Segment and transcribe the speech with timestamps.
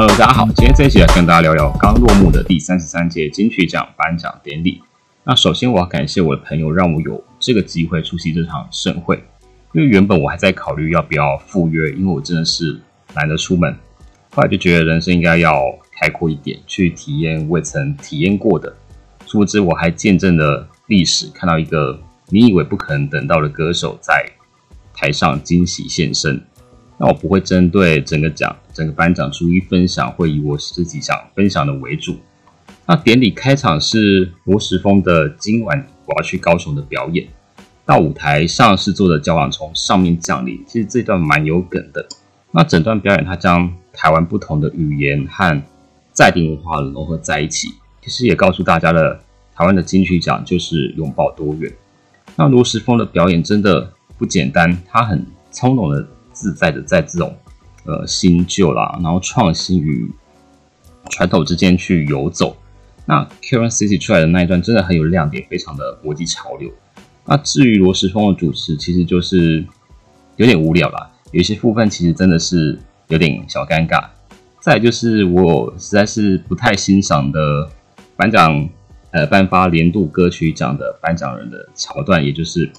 [0.00, 4.80] Hello，大家好，今天这一期来跟大家聊聊刚落幕的第三十三届金曲奖颁奖典礼。
[5.24, 9.16] 那首先我要感谢我的朋友，让我有这个机会出席这场盛会。
[9.72, 12.80] 因为原本我还在考虑要不要赴约，因为我真的是
[13.16, 13.74] 懒得出门。
[14.30, 15.52] 后来就觉得人生应该要
[16.00, 18.72] 开阔一点，去体验未曾体验过的。
[19.26, 24.24] 殊不知我还见证了历史，看到一个你以为不可能等到的歌手在
[24.94, 26.40] 台上惊喜现身。
[27.00, 32.16] 那我不会针对整个奖、整个颁奖逐一分享，会以我自己想分享的为主。
[32.86, 37.26] 那典礼开场是罗时丰的《今晚我要去高雄》的表演。
[37.84, 42.06] 到舞台上是坐着交往从上面降临，其实这段蛮有梗的。
[42.52, 45.60] 那整段表演，它将台湾不同的语言和
[46.12, 47.70] 在地文化融合在一起，
[48.00, 49.20] 其实也告诉大家了，
[49.56, 51.72] 台湾的金曲奖就是拥抱多元。
[52.36, 57.34] 那罗时丰的表演真的不简单，他很从容的、自在的在这种
[57.88, 60.10] 呃新旧啦，然后创新与
[61.08, 62.54] 传统之间去游走。
[63.06, 66.70] 那 Karen City 出来的那一段真的很有亮点，非常的国际潮流。
[67.24, 69.64] 那至于罗时丰的主持，其实就是
[70.36, 74.04] 有点无聊啦，有一些部分其实真的是有点小尴尬。
[74.60, 77.70] 再就是我实在是不太欣赏的
[78.16, 78.68] 颁奖
[79.12, 82.70] 呃颁发年度歌曲奖的颁奖人的桥段，也就是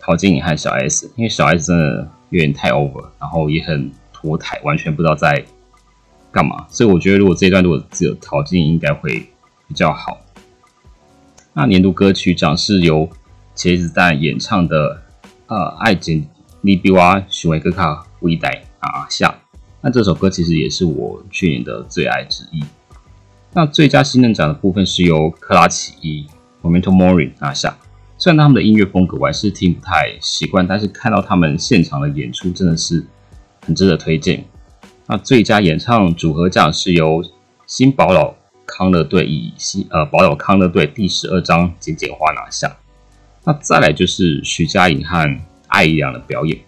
[0.00, 3.92] 陶晶莹和小 S，因为小 S 真的有点太 over，然后也很
[4.24, 5.44] 拖台，完全不知道在
[6.32, 6.64] 干嘛。
[6.70, 9.28] 所以我觉得如果这一段如果只有陶晶，应该会
[9.68, 10.18] 比较好。
[11.52, 13.06] 那年度歌曲奖是由
[13.54, 15.02] 茄子蛋演唱的
[15.46, 16.26] 呃《爱情
[16.62, 19.28] 利比瓦许维格卡微代啊下》，
[19.82, 22.64] 那这首歌其实也是我去年的最爱之一。
[23.52, 26.26] 那最佳新人奖的部分是由克拉奇伊
[26.62, 27.76] Momento Mori 拿下。
[28.16, 33.04] 虽然他们的音乐风格我还是听不太习惯，但是看到他们现场的演出真的是
[33.66, 34.44] 很值得推荐。
[35.06, 37.22] 那最佳演唱组合奖是由
[37.66, 38.34] 新宝岛
[38.66, 42.76] 康乐队以新呃宝岛康乐队第十二章简简花拿下。
[43.44, 46.58] 那再来就是徐佳莹和艾怡良的表演，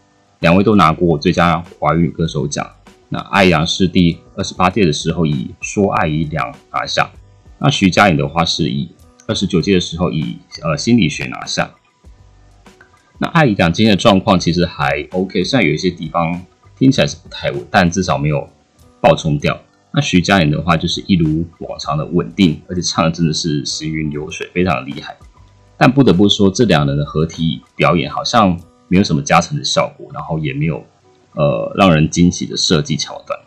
[0.40, 2.70] 两位都拿过最佳华语歌手奖。
[3.08, 7.10] 那艾怡良是第二十八届的时候以《说爱怡良》拿下，
[7.58, 8.90] 那徐佳莹的话是以
[9.26, 11.70] 二十九届的时候以呃《心理学》拿下。
[13.18, 16.44] 那艾怡良今天的状况其实还 OK，虽然有一些地方
[16.78, 18.48] 听起来是不太稳，但至少没有
[19.00, 19.58] 爆冲掉。
[19.92, 25.16] 那徐佳莹的话就是一如往常的稳定，而且唱的真的是行云流水，非常的厉害。
[25.78, 30.84] 但不得不说，这两人的合体表演好像没有什么加成的效果，然后也没有
[31.32, 33.38] 呃让人惊喜的设计桥段。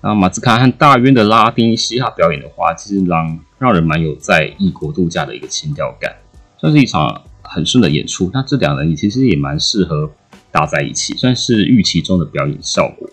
[0.00, 6.16] 那马兹卡和大渊的拉丁嘻哈表演的话，其实让让人蛮有在异国度假的一个情调感，
[6.56, 8.30] 算是一场很顺的演出。
[8.32, 10.10] 那这两人其实也蛮适合
[10.58, 13.08] 搭在一起，算是预期中的表演效果。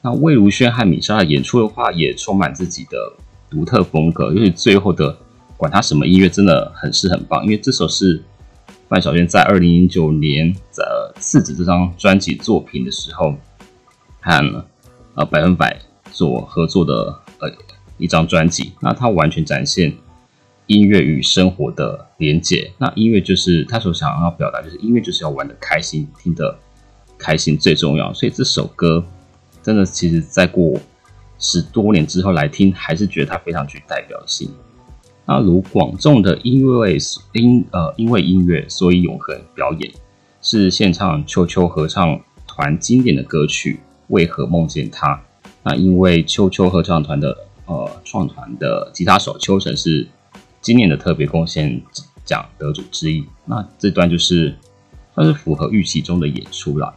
[0.00, 2.96] 那魏如萱和米莎的演出的话，也充满自己的
[3.50, 5.18] 独特风格，尤其最后的。
[5.54, 7.44] 管他什么音乐，真的很是很棒。
[7.44, 8.20] 因为这首是
[8.88, 10.82] 范晓萱在二零零九年在
[11.20, 13.36] 《四子》这张专辑作品的时候，
[14.20, 14.64] 和
[15.14, 15.78] 呃百分百
[16.10, 17.48] 所合作的呃
[17.96, 18.72] 一张专辑。
[18.80, 19.92] 那他完全展现
[20.72, 22.72] 音乐与生活的连结。
[22.78, 26.58] 那音乐就是他所想要表达，就是音乐就是要玩的开心，听得
[27.18, 28.12] 开心最重要。
[28.14, 29.04] 所以这首歌
[29.62, 30.80] 真的，其实在过
[31.38, 34.50] 十多年之后来听，还是觉得它非常具代表性。
[35.26, 36.98] 那如广众的因为
[37.34, 39.92] 音呃因为音乐所以永恒表演，
[40.40, 43.74] 是现唱秋秋合唱团经典的歌曲
[44.08, 45.14] 《为何梦见他》。
[45.62, 50.08] 那因为秋秋合唱团的呃创团的吉他手秋成是
[50.62, 51.82] 今年的特别贡献
[52.24, 53.22] 奖得主之一。
[53.44, 54.56] 那这段就是
[55.14, 56.94] 算是符合预期中的演出了。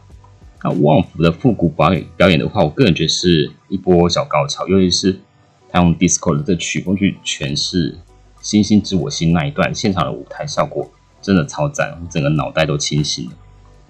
[0.64, 5.20] 那旺福的复古表演表演的话，我个人觉得是一波小高潮，尤其是
[5.68, 7.98] 他用 disco 的这曲风去诠释。
[8.40, 10.88] 星星知我心那一段现场的舞台效果
[11.20, 13.32] 真的超赞，我整个脑袋都清醒了。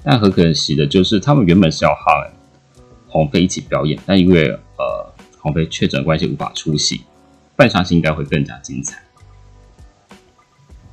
[0.02, 2.30] 但很可惜的就是，他们原本是要和
[3.06, 7.02] 黄飞一起表演，但因为呃黄飞确诊关系无法出席，
[7.54, 8.98] 半场戏应该会更加精彩。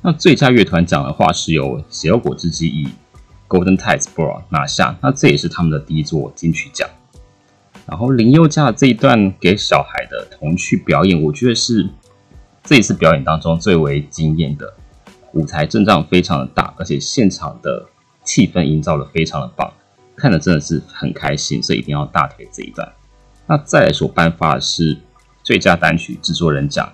[0.06, 2.86] 那最佳乐团奖的话是由邪恶果汁机以
[3.48, 6.86] Golden Tides Bra 拿下，那这也是他们的第一座金曲奖。
[7.86, 11.88] 然后林宥嘉这一段给小孩的童趣表演，我觉得是。
[12.66, 14.72] 这一次表演当中最为惊艳的
[15.34, 17.84] 舞台阵仗非常的大，而且现场的
[18.24, 19.70] 气氛营造的非常的棒，
[20.16, 22.90] 看的真的是很开心，所以一定要大推这一段。
[23.46, 24.96] 那再来所颁发的是
[25.42, 26.90] 最佳单曲制作人奖，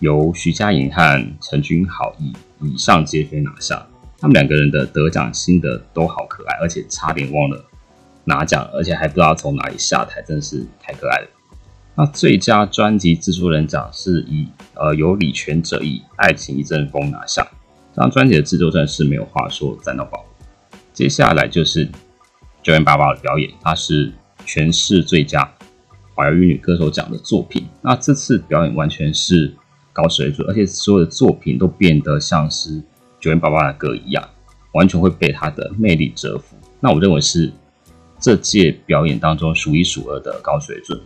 [0.00, 3.86] 由徐佳莹和陈君豪以以上皆非拿下。
[4.18, 7.64] 他们两个人的得奖心得都好可爱，而且差点忘了
[8.24, 11.28] 拿奖，而且还不知道从哪里下台，真的是太可爱了。
[11.94, 17.46] 那最佳专辑制作人奖是以呃由李全哲以《爱情一阵风》拿下，
[17.94, 20.24] 这张专辑的制作真是没有话说，赞到爆。
[20.92, 21.88] 接下来就是
[22.62, 24.12] 九零八八的表演，它是
[24.46, 25.50] 诠释最佳
[26.14, 27.66] 华语女歌手奖的作品。
[27.80, 29.54] 那这次表演完全是
[30.00, 32.80] 高水准，而且所有的作品都变得像是
[33.20, 34.28] 九零八八的歌一样，
[34.72, 36.56] 完全会被她的魅力折服。
[36.80, 37.52] 那我认为是
[38.18, 40.98] 这届表演当中数一数二的高水准。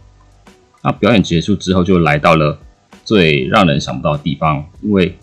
[0.83, 2.59] 那表演结束之后，就来到了
[3.05, 5.19] 最让人想不到的地方，因为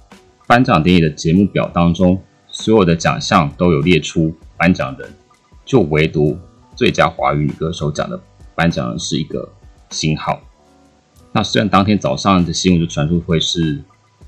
[0.48, 5.10] 颁奖典礼的节目表当中，所有的奖项都有列出颁奖人，
[5.64, 6.38] 就唯独
[6.76, 8.20] 最佳华语女歌手奖的
[8.56, 9.48] 颁奖人是一个
[9.92, 10.42] 星号。
[11.32, 13.82] 那虽然当天早上的新闻就传出会是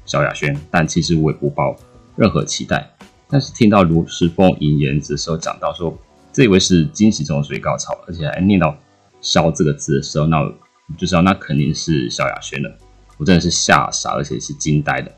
[0.06, 1.76] 萧亚轩，但其实我也不抱
[2.16, 2.90] 任何期待。
[3.28, 5.98] 但是听到卢时峰引言的时候讲到说，
[6.32, 8.76] 这位是惊喜中的最高潮，而且还念到
[9.22, 10.54] “萧”这个字的时候，那我。
[10.98, 12.78] 就知道那肯定是萧亚轩了，
[13.18, 15.10] 我真的是吓傻，而且是惊呆的，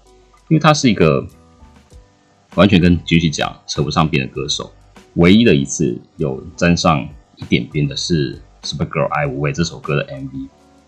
[0.47, 1.25] 因为他是一个
[2.53, 4.71] 完全跟继续讲扯不上边的歌手。
[5.15, 7.05] 唯一的一次有沾上
[7.37, 10.47] 一点边的是《Super Girl I 无畏》这首歌的 MV，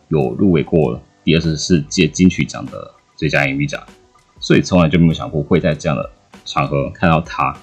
[0.09, 3.81] 有入围过第二十四届金曲奖的最佳 MV 奖，
[4.39, 6.09] 所以从来就没有想过会在这样的
[6.45, 7.55] 场合看到他。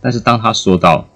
[0.00, 1.06] 但是当他说到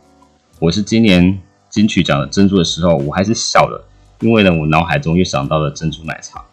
[0.59, 3.87] 我是今年金曲奖的珍珠的时候，我还是笑了。
[4.21, 6.45] 因为呢，我脑海中又想到了珍珠奶茶。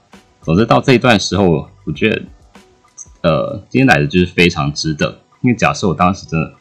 [0.41, 2.21] 总之到这一段时候，我觉得，
[3.23, 5.19] 呃，今天来的就是非常值得。
[5.41, 6.53] 因为假设我当时真的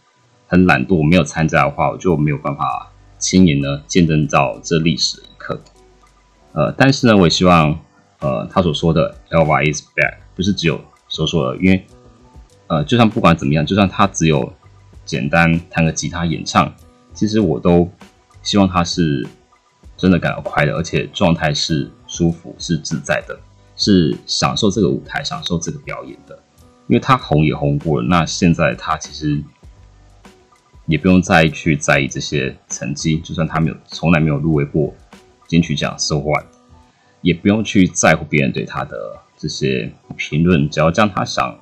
[0.48, 5.22] 很懒惰，我没有参加的话，我就没有办法亲眼呢见证到这历史。
[6.56, 7.78] 呃，但是呢，我也希望，
[8.20, 11.86] 呃，他所说的 “Elva is back” 不是只有说说的，因为，
[12.66, 14.52] 呃，就算不管怎么样，就算他只有
[15.04, 16.74] 简单弹个吉他演唱，
[17.12, 17.88] 其实我都
[18.42, 19.24] 希望他是。
[19.98, 23.34] 真的感到快乐，而且状态是舒服、是自在的，
[23.76, 26.38] 是享受这个舞台、享受这个表演的。
[26.86, 29.42] 因为他红也红过了，那现在他其实
[30.84, 34.94] 也不用再去在意这些成绩，就算他没有从来没有入围过
[35.46, 36.44] 金曲奖，so what，
[37.22, 41.58] 也不用去在乎别人对他的这些评论，只要将他想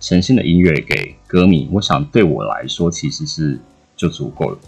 [0.00, 3.60] 呈现的音乐给歌迷，我想对我来说其实是
[3.96, 4.58] 就足够了。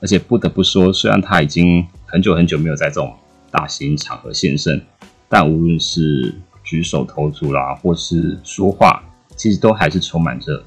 [0.00, 3.14] 而且不得不说，虽然他已经很久很久没有在这种
[3.50, 4.80] 大型场合现身，
[5.28, 9.02] 但无论是举手投足啦，或是说话，
[9.34, 10.62] 其实都还是充满着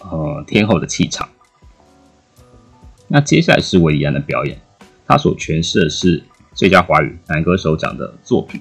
[0.00, 1.26] 呃天后的气场。
[3.08, 4.60] 那接下来是韦礼安的表演，
[5.06, 6.22] 他所诠释的是
[6.56, 8.60] 最佳华语男歌手奖的作品。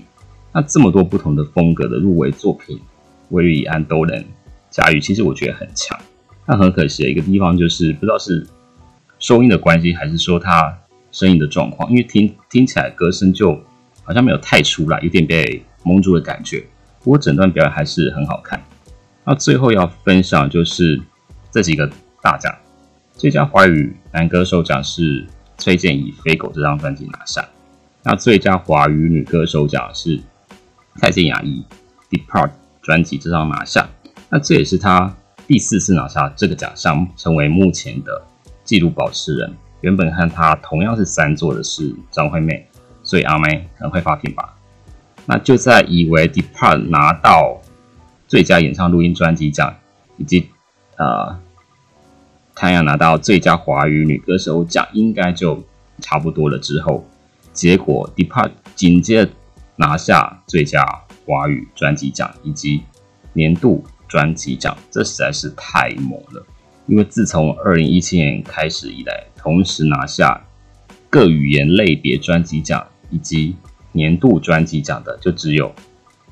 [0.53, 2.79] 那这么多不同的风格的入围作品，
[3.29, 4.23] 韦礼安都能
[4.69, 5.97] 驾驭，其实我觉得很强。
[6.45, 8.45] 但很可惜的一个地方就是，不知道是。
[9.17, 10.77] 收音的关系，还是说他
[11.09, 11.89] 声音的状况？
[11.89, 13.57] 因为听听起来歌声就
[14.03, 16.63] 好像没有太出来，有点被蒙住的感觉。
[16.99, 18.61] 不过整段表演还是很好看。
[19.23, 21.01] 那最后要分享就是
[21.49, 21.89] 这几个
[22.21, 22.53] 大奖：
[23.13, 25.25] 最佳华语男歌手奖是
[25.57, 27.47] 崔健以《飞狗》这张专辑拿下。
[28.07, 30.21] 那最佳华语女歌手奖是
[30.97, 31.65] 蔡健雅以
[32.15, 32.49] 《Depart》
[32.79, 33.89] 专辑这张拿下。
[34.29, 35.11] 那这也是她
[35.47, 38.21] 第四次拿下这个奖项，成为目前的。
[38.63, 42.67] 纪录保持人原本和她同样是三座的是张惠妹，
[43.03, 44.55] 所以阿妹可能会发品吧。
[45.25, 47.59] 那就在以为 Depart 拿到
[48.27, 49.75] 最佳演唱录音专辑奖，
[50.17, 50.49] 以及
[50.97, 51.39] 呃，
[52.53, 55.63] 她要拿到最佳华语女歌手奖，应该就
[56.01, 57.07] 差不多了之后，
[57.55, 59.31] 结果 Depart 紧接着
[59.77, 60.85] 拿下最佳
[61.25, 62.83] 华语专辑奖以及
[63.33, 66.45] 年度专辑奖，这实在是太猛了。
[66.85, 70.45] 因为自从二零一七年开始以来，同时拿下
[71.09, 73.55] 各语言类别专辑奖以及
[73.93, 75.69] 年度专辑奖的，就只有《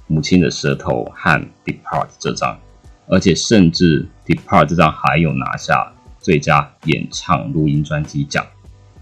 [0.07, 2.59] 母亲的舌头》和《Depart》这张，
[3.07, 8.45] 而且甚至《Depart》这张还有拿下最佳演唱录音专辑奖，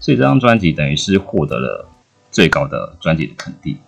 [0.00, 1.88] 所以这张专辑等于是获得了
[2.32, 3.78] 最高的专辑的肯定。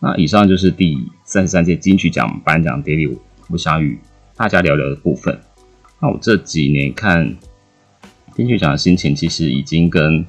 [0.00, 3.16] 那以上就是第三十三届金曲奖颁奖典礼，
[3.48, 3.96] 我想与
[4.34, 5.38] 大家聊聊的部分。
[6.00, 7.36] 那我这几年看
[8.34, 10.26] 金曲奖的心情，其实已经跟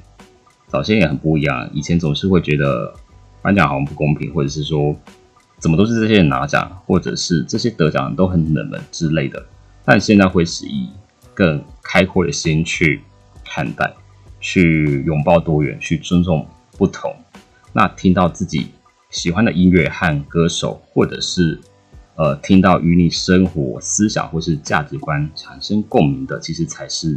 [0.68, 1.68] 早先也很不一样。
[1.74, 2.94] 以前总是会觉得
[3.42, 4.96] 颁奖好像不公平，或者是说
[5.58, 9.44] 怎么都是这些人拿奖，或者是这些得奖都很冷门之类的。
[9.84, 10.88] 但现在会是以
[11.34, 13.02] 更开阔的心去
[13.44, 13.92] 看待，
[14.40, 16.46] 去拥抱多元，去尊重
[16.78, 17.14] 不同。
[17.76, 18.68] 那听到自己
[19.10, 21.60] 喜欢的音乐和歌手，或者是。
[22.18, 27.14] 呃，听到与你生活、思想或是价值观产生共鸣的，其实才是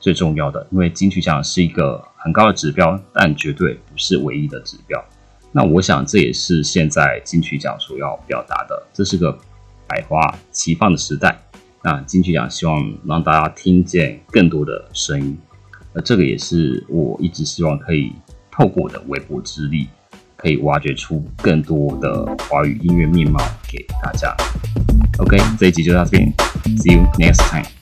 [0.00, 0.66] 最重要的。
[0.70, 5.04] 因为金曲奖是一个很高的指标，但绝对不是唯一的指标。
[5.52, 9.38] 那我想这也是现在金曲奖所要表达的，这是个
[9.86, 11.38] 百花齐放的时代。
[11.82, 15.38] 那金曲奖希望让大家听见更多的声音，
[15.92, 18.14] 那这个也是我一直希望可以
[18.52, 19.88] 透过我的微薄之力，
[20.36, 24.36] 可以挖掘出更多的华语音乐面貌给大家。
[25.18, 26.30] OK，这一集就到这边
[26.76, 27.81] ，See you next time。